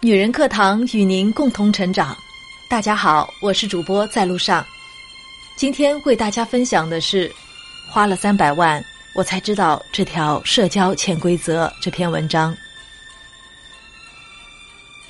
[0.00, 2.16] 女人课堂与您共同成长。
[2.70, 4.64] 大家好，我是主播在路上。
[5.56, 7.30] 今天为大家分享的是，
[7.90, 8.82] 花了三百万，
[9.14, 12.56] 我才知道这条社交潜规则这篇文章。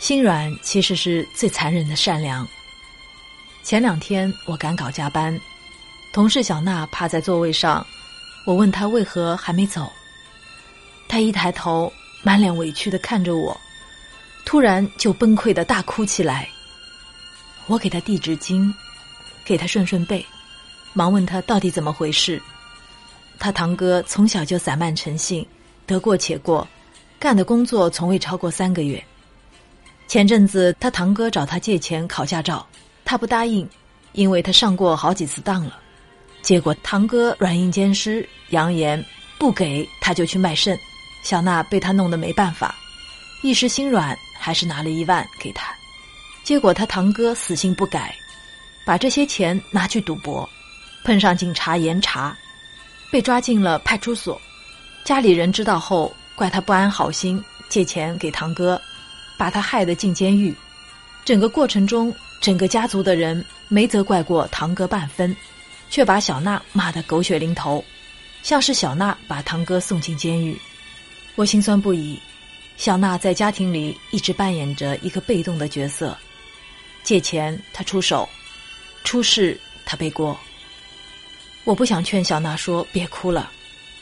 [0.00, 2.48] 心软其实是最残忍的善良。
[3.62, 5.38] 前两天我赶稿加班，
[6.12, 7.86] 同事小娜趴在座位上，
[8.48, 9.92] 我问他为何还没走，
[11.06, 13.54] 他一抬头，满脸委屈的看着我。
[14.46, 16.48] 突然就崩溃的大哭起来。
[17.66, 18.72] 我给他递纸巾，
[19.44, 20.24] 给他顺顺背，
[20.94, 22.40] 忙问他到底怎么回事。
[23.38, 25.46] 他堂哥从小就散漫成性，
[25.84, 26.66] 得过且过，
[27.18, 29.04] 干的工作从未超过三个月。
[30.06, 32.66] 前阵子他堂哥找他借钱考驾照，
[33.04, 33.68] 他不答应，
[34.12, 35.78] 因为他上过好几次当了。
[36.48, 39.04] 结果堂哥软硬兼施，扬言
[39.36, 40.74] 不给他就去卖肾。
[41.22, 42.74] 小娜被他弄得没办法，
[43.42, 44.16] 一时心软。
[44.40, 45.74] 还是拿了一万给他，
[46.44, 48.14] 结果他堂哥死性不改，
[48.86, 50.48] 把这些钱拿去赌博，
[51.04, 52.34] 碰上警察严查，
[53.10, 54.40] 被抓进了派出所。
[55.04, 58.80] 家里人知道后，怪他不安好心借钱给堂哥，
[59.36, 60.54] 把他害得进监狱。
[61.24, 65.36] 整个过程中，整个家族的人没责怪过堂哥半分，
[65.90, 67.84] 却把小娜骂得狗血淋头，
[68.42, 70.58] 像是小娜把堂哥送进监狱。
[71.34, 72.20] 我心酸不已。
[72.76, 76.16] 小娜在家庭里一直扮演着一个被动的角色，
[77.02, 78.28] 借钱她出手，
[79.02, 80.38] 出事她背锅。
[81.64, 83.50] 我不想劝小娜说别哭了，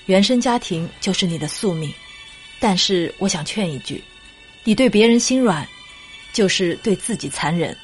[0.05, 1.93] 原生家庭就是你的宿命。
[2.61, 4.03] 但是我想劝一句：
[4.62, 5.67] 你对别人心软，
[6.33, 7.77] 就是对自己残忍。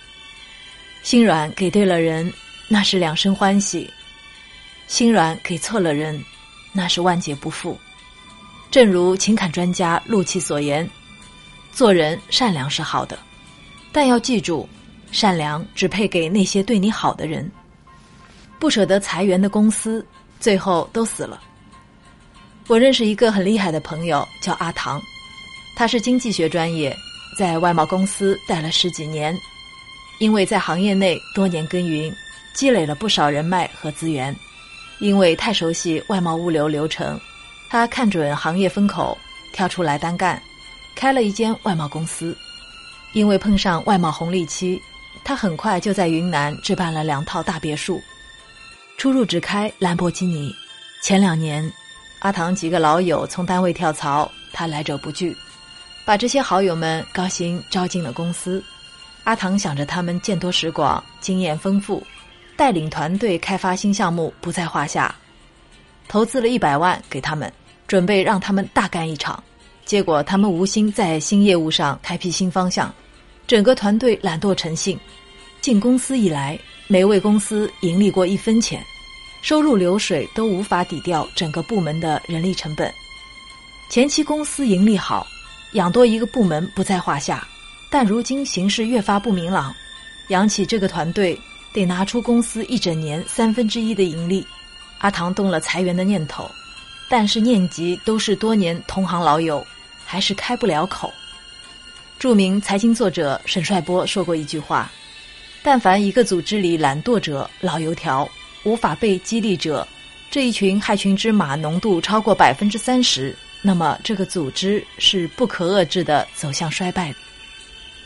[1.03, 2.33] 心软给对了人，
[2.73, 3.87] 那是两生欢喜；
[4.87, 6.19] 心软给错了人，
[6.73, 7.79] 那是万劫不复。
[8.71, 10.89] 正如情感专家陆琪所言，
[11.71, 13.19] 做人善良是好的，
[13.93, 14.67] 但要记住，
[15.11, 17.47] 善良只配给那些对你好的人。
[18.59, 20.03] 不舍得裁员的公司，
[20.41, 21.39] 最后都死了。
[22.69, 24.99] 我认识一个很厉害的朋友，叫阿唐，
[25.77, 26.97] 他是经济学专业，
[27.37, 29.39] 在外贸公司待了十几年，
[30.21, 32.11] 因为在行业内多年耕耘，
[32.53, 34.35] 积累了不少人脉和资源，
[34.99, 37.19] 因为太熟悉外贸物流流程。
[37.69, 39.17] 他看准行业风口，
[39.53, 40.41] 跳出来单干，
[40.95, 42.37] 开了一间外贸公司。
[43.13, 44.81] 因为碰上外贸红利期，
[45.25, 48.01] 他很快就在云南置办了两套大别墅，
[48.97, 50.55] 出入只开兰博基尼。
[51.03, 51.71] 前两年，
[52.21, 55.37] 阿唐几个老友从单位跳槽，他来者不拒，
[56.05, 58.63] 把这些好友们高薪招进了公司。
[59.25, 62.05] 阿唐想着他们见多识广，经验丰富，
[62.57, 65.15] 带领团队开发新项目不在话下，
[66.09, 67.53] 投资了一百万给他们。
[67.89, 69.43] 准备让他们大干一场，
[69.85, 72.91] 结果他们无心在新业务上开辟新方向，
[73.47, 74.99] 整个团队懒惰成性。
[75.61, 76.59] 进公司以来，
[76.89, 78.83] 没为公司盈利过一分钱，
[79.43, 82.91] 收入流水都无法抵掉整个部门的人力成本。
[83.91, 85.27] 前期公司盈利好，
[85.73, 87.47] 养多一个部门不在话下，
[87.91, 89.75] 但如今形势越发不明朗，
[90.29, 91.39] 养起这个团队
[91.73, 94.47] 得拿出公司一整年三分之一的盈利。
[94.99, 96.51] 阿唐动了裁员的念头。
[97.09, 99.67] 但是念及都是多年同行老友，
[100.03, 101.13] 还是开不了口。
[102.19, 104.91] 著名财经作者沈帅波说过一句话
[105.63, 108.27] ：“但凡一个组织里懒惰者、老油条、
[108.63, 109.87] 无法被激励者，
[110.31, 117.15] 这一群害群之马浓度超过百分之三十，那么这个组织是不可遏制的走向衰败。”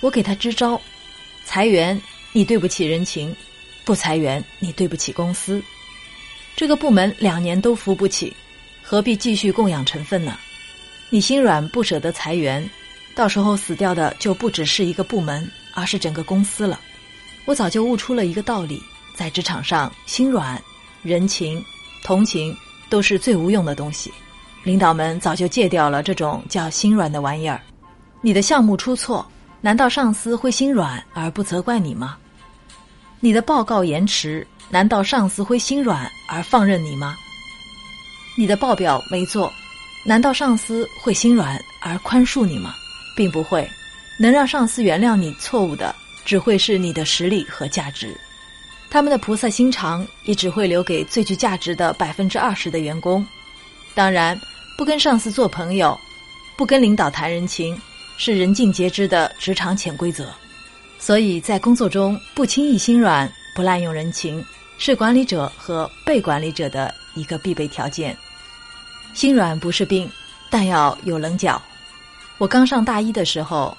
[0.01, 0.81] 我给他支招：
[1.45, 2.01] 裁员，
[2.33, 3.33] 你对不起人情；
[3.87, 5.63] 不裁员，你对不起公司。
[6.57, 8.35] 这个部门两年都扶不起。
[8.83, 10.37] 何必继续供养成分呢？
[11.09, 12.69] 你心软不舍得裁员，
[13.15, 16.81] 到时候死掉的就不只是一个部门，而是整个公司了。
[17.45, 18.83] 我早就悟出了一个道理：
[19.15, 20.61] 在职场上，心软、
[21.03, 21.65] 人情、
[22.03, 22.57] 同情
[22.89, 24.13] 都是最无用的东西。
[24.65, 27.61] 领导们早就戒掉了这种叫心软的玩意儿。
[28.21, 29.25] 你的项目出错，
[29.61, 32.17] 难道上司会心软而不责怪你吗？
[33.19, 37.17] 你的报告延迟，难道上司会心软而放任你吗？
[38.37, 39.51] 你的报表没做，
[40.05, 42.75] 难道上司会心软而宽恕你吗？
[43.17, 43.69] 并不会，
[44.19, 45.95] 能让上司原谅你错误的，
[46.27, 48.15] 只会是你的实力和价值。
[48.91, 53.27] 他们的菩萨心肠也只会留给最具价值的百分之二十的员工。
[53.95, 54.39] 当然，
[54.77, 55.99] 不跟上司做朋友，
[56.55, 57.81] 不跟领导谈人情，
[58.19, 60.29] 是人尽皆知的职场潜规则。
[60.99, 64.45] 所以在工作中不轻易心软，不滥用人情，
[64.79, 66.95] 是管理者和被管理者的。
[67.17, 68.15] 一个必备条件。
[69.15, 70.07] 心软不是病，
[70.51, 71.61] 但要有棱角。
[72.37, 73.75] 我刚上大一的时候，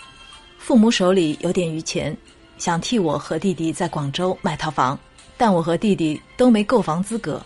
[0.57, 2.17] 父母手里有点余钱，
[2.57, 4.97] 想替我和弟弟在广州买套房，
[5.37, 7.39] 但我和弟弟都没购房资格。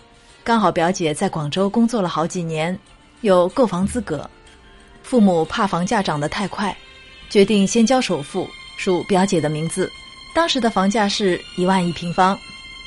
[0.45, 2.79] 刚好表姐在广州工作了好几年，
[3.19, 4.29] 有购房资格。
[5.03, 6.74] 父母怕房价涨得太快，
[7.29, 8.50] 决定先交首付，
[8.81, 9.91] 数表姐的名字。
[10.33, 12.39] 当时的房价是一万一平方，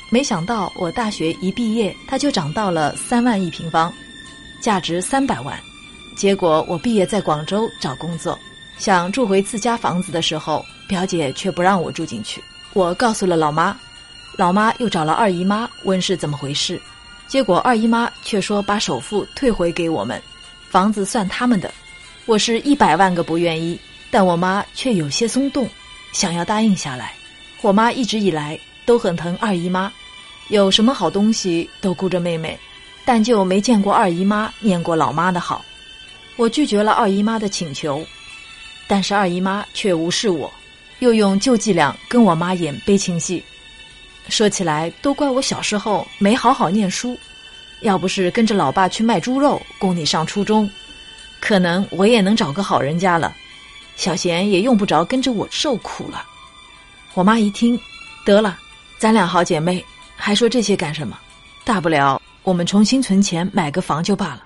[0.09, 3.93] 没想到我大学一毕业，它就涨到了三万一平方，
[4.59, 5.57] 价值三百万。
[6.17, 8.37] 结果我毕业在广州找工作，
[8.77, 12.43] 想住回自家房子的时候，表姐却不让我住进去。
[12.73, 13.77] 我告诉了老妈，
[14.37, 16.81] 老妈又找了二姨妈问是怎么回事，
[17.27, 20.21] 结果二姨妈却说把首付退回给我们，
[20.69, 21.71] 房子算他们的。
[22.25, 25.69] 我是一百万个不愿意，但我妈却有些松动，
[26.15, 27.11] 想要答应下来。
[27.61, 29.91] 我妈一直以来都很疼二姨妈，
[30.47, 32.57] 有什么好东西都顾着妹妹，
[33.03, 35.63] 但就没见过二姨妈念过老妈的好。
[36.37, 38.05] 我拒绝了二姨妈的请求，
[38.87, 40.49] 但是二姨妈却无视我，
[40.99, 43.43] 又用旧伎俩跟我妈演悲情戏。
[44.29, 47.19] 说起来，都怪我小时候没好好念书，
[47.81, 50.69] 要不是跟着老爸去卖猪肉供你上初中。
[51.41, 53.35] 可能我也能找个好人家了，
[53.95, 56.25] 小贤也用不着跟着我受苦了。
[57.13, 57.79] 我妈一听，
[58.25, 58.57] 得了，
[58.97, 59.83] 咱俩好姐妹，
[60.15, 61.17] 还说这些干什么？
[61.63, 64.43] 大不了我们重新存钱买个房就罢了。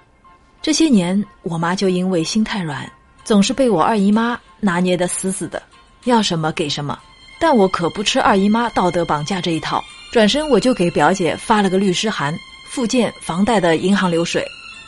[0.62, 2.90] 这些年，我妈就因为心太软，
[3.24, 5.62] 总是被我二姨妈拿捏的死死的，
[6.04, 6.98] 要什么给什么。
[7.40, 12.38] 但我可不吃二姨妈道德绑架这一套，转身我就给表姐发了个律师函，
[12.70, 14.46] 附件房贷的银行流水。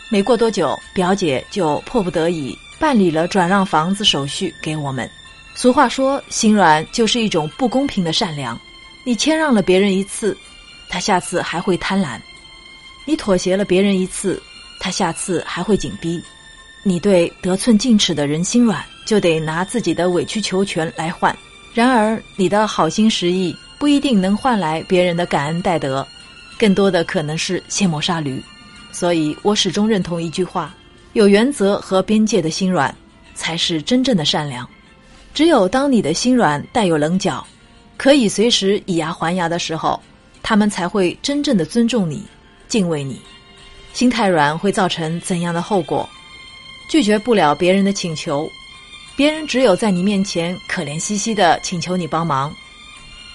[0.09, 5.07] 没过多久，表姐就迫不得已办理了转让房子手续给我们。
[5.53, 8.59] 俗话说，心软就是一种不公平的善良。
[9.03, 10.35] 你谦让了别人一次，
[10.89, 12.19] 他下次还会贪婪；
[13.05, 14.41] 你妥协了别人一次，
[14.79, 16.19] 他下次还会紧逼。
[16.81, 21.37] 你对得寸进尺的人心软，就得拿自己的委曲求全来换。
[21.75, 26.05] 然而，你的好心实意不一定能换来别人的感恩戴德，
[26.57, 28.41] 更多的可能是卸磨杀驴。
[28.91, 30.73] 所以我始终认同一句话：
[31.13, 32.93] 有原则和边界的心软，
[33.35, 34.67] 才是真正的善良。
[35.33, 37.45] 只有当你的心软带有棱角，
[37.97, 40.01] 可以随时以牙还牙的时候，
[40.41, 42.23] 他们才会真正的尊重你、
[42.67, 43.19] 敬畏你。
[43.93, 46.07] 心太软会造成怎样的后果？
[46.89, 48.49] 拒绝不了别人的请求，
[49.15, 52.53] 别人只有在你面前可怜兮兮的请求你帮忙，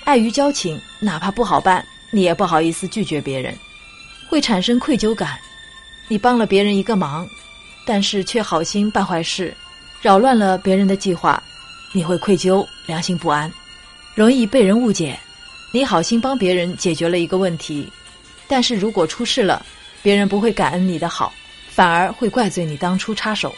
[0.05, 3.55] 碍于交情，哪怕不好办，你也不好意思拒绝别人，
[4.29, 5.39] 会产生愧疚感。
[6.09, 7.27] 你帮了别人一个忙，
[7.87, 9.55] 但是却好心办坏事，
[10.03, 11.43] 扰乱了别人的计划，
[11.93, 13.51] 你会愧疚、良心不安，
[14.15, 15.19] 容易被人误解。
[15.73, 17.91] 你好心帮别人解决了一个问题，
[18.49, 19.65] 但是如果出事了，
[20.03, 21.33] 别人不会感恩你的好，
[21.69, 23.55] 反而会怪罪你当初插手。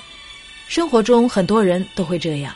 [0.67, 2.55] 生活中很多人都会这样，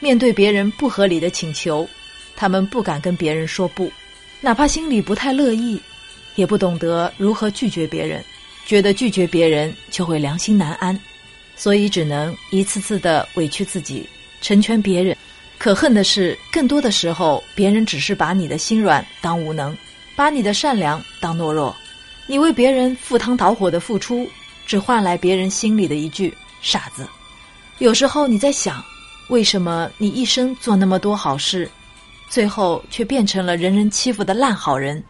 [0.00, 1.88] 面对别人不合理的请求，
[2.34, 3.92] 他们不敢跟别人说不，
[4.40, 5.80] 哪怕心里不太乐意，
[6.34, 8.24] 也不懂得如何拒绝别人。
[8.64, 10.98] 觉得拒绝别人就会良心难安，
[11.56, 14.08] 所以只能一次次的委屈自己，
[14.40, 15.16] 成全别人。
[15.58, 19.76] 可恨的是，更多的时候，别人只是把你的心软当无能，
[20.16, 21.74] 把你的善良当懦弱。
[22.26, 24.28] 你为别人赴汤蹈火的付出，
[24.66, 27.06] 只换来别人心里的一句“傻子”。
[27.78, 28.84] 有时候你在想，
[29.28, 31.70] 为什么你一生做那么多好事，
[32.28, 35.02] 最后却变成了人人欺负的烂好人？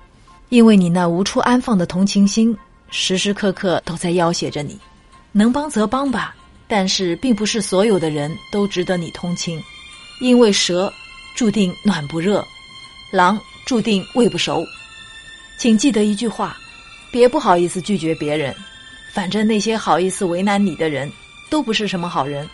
[0.50, 2.54] 因为你那无处安放的同情心。
[2.90, 4.78] 时时刻刻都在要挟着你，
[5.32, 6.34] 能帮则帮吧。
[6.74, 9.62] 但是，并不是所有的人都值得你同情，
[10.20, 10.90] 因为蛇
[11.34, 12.42] 注定暖不热，
[13.10, 14.64] 狼注定喂不熟。
[15.58, 16.56] 请记得一句话：
[17.10, 18.56] 别不好意思拒绝别人，
[19.12, 21.12] 反正那些好意思为难你的人，
[21.50, 22.48] 都不是什么好人。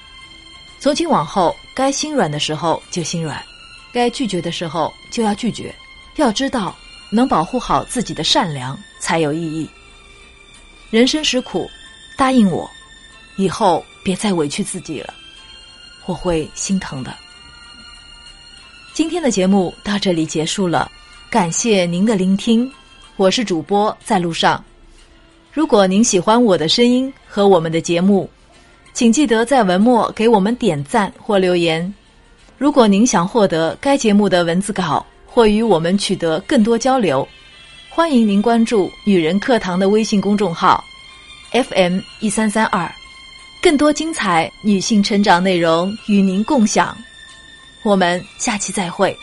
[0.81, 3.41] 从今往后，该心软的时候就心软，
[3.93, 5.73] 该拒绝的时候就要拒绝。
[6.17, 6.77] 要知道，
[7.09, 9.71] 能保护好自己的善良才有意义。
[10.91, 11.71] 人生实苦，
[12.17, 12.69] 答应我，
[13.37, 15.15] 以后别再委屈自己了，
[16.07, 17.15] 我会心疼的。
[18.95, 20.91] 今天的节目到这里结束了，
[21.31, 22.71] 感谢您的聆听，
[23.17, 24.65] 我是主播在路上。
[25.53, 28.29] 如果您喜欢我的声音和我们的节目，
[28.93, 31.93] 请记得在文末给我们点赞或留言。
[32.57, 37.27] 如果您想获得该节目的文字稿或与我们取得更多交流。
[37.89, 40.85] 欢迎您关注“女人课堂”的微信公众号
[41.51, 42.89] ，FM 一三三二，
[43.61, 46.97] 更多精彩女性成长内容与您共享。
[47.83, 49.17] 我们下期再会。